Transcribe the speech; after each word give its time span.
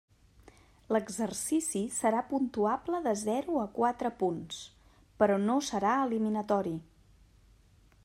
L'exercici 0.95 1.81
serà 1.97 2.23
puntuable 2.31 3.03
de 3.09 3.15
zero 3.25 3.61
a 3.67 3.67
quatre 3.77 4.13
punts, 4.25 4.65
però 5.21 5.41
no 5.47 5.63
serà 5.71 5.97
eliminatori. 6.09 6.79